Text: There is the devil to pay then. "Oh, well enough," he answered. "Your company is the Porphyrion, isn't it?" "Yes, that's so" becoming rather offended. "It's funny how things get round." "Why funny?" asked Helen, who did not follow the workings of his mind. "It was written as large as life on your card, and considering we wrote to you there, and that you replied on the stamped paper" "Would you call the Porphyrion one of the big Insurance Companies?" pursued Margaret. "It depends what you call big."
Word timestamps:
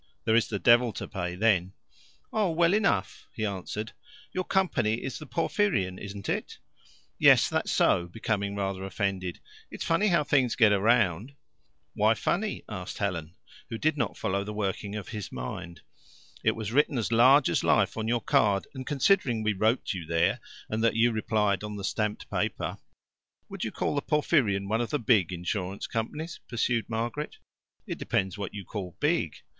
There 0.25 0.33
is 0.35 0.47
the 0.47 0.57
devil 0.57 0.91
to 0.93 1.07
pay 1.07 1.35
then. 1.35 1.73
"Oh, 2.33 2.49
well 2.49 2.73
enough," 2.73 3.27
he 3.33 3.45
answered. 3.45 3.91
"Your 4.33 4.43
company 4.45 4.95
is 4.95 5.19
the 5.19 5.27
Porphyrion, 5.27 5.99
isn't 5.99 6.27
it?" 6.27 6.57
"Yes, 7.19 7.47
that's 7.47 7.71
so" 7.71 8.07
becoming 8.07 8.55
rather 8.55 8.83
offended. 8.83 9.39
"It's 9.69 9.83
funny 9.85 10.07
how 10.07 10.23
things 10.23 10.55
get 10.55 10.69
round." 10.69 11.35
"Why 11.93 12.15
funny?" 12.15 12.63
asked 12.67 12.97
Helen, 12.97 13.35
who 13.69 13.77
did 13.77 13.95
not 13.95 14.17
follow 14.17 14.43
the 14.43 14.55
workings 14.55 14.95
of 14.95 15.09
his 15.09 15.31
mind. 15.31 15.81
"It 16.43 16.55
was 16.55 16.71
written 16.71 16.97
as 16.97 17.11
large 17.11 17.47
as 17.47 17.63
life 17.63 17.95
on 17.95 18.07
your 18.07 18.21
card, 18.21 18.65
and 18.73 18.87
considering 18.87 19.43
we 19.43 19.53
wrote 19.53 19.85
to 19.85 19.99
you 19.99 20.07
there, 20.07 20.39
and 20.67 20.83
that 20.83 20.95
you 20.95 21.11
replied 21.11 21.63
on 21.63 21.75
the 21.75 21.83
stamped 21.83 22.27
paper" 22.27 22.79
"Would 23.49 23.63
you 23.63 23.71
call 23.71 23.93
the 23.93 24.01
Porphyrion 24.01 24.67
one 24.67 24.81
of 24.81 24.89
the 24.89 24.97
big 24.97 25.31
Insurance 25.31 25.85
Companies?" 25.85 26.39
pursued 26.47 26.89
Margaret. 26.89 27.37
"It 27.85 27.99
depends 27.99 28.35
what 28.35 28.55
you 28.55 28.65
call 28.65 28.97
big." 28.99 29.35